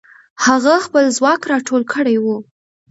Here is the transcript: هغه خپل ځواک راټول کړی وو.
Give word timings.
هغه 0.45 0.75
خپل 0.85 1.03
ځواک 1.17 1.41
راټول 1.51 1.81
کړی 1.93 2.15
وو. 2.19 2.37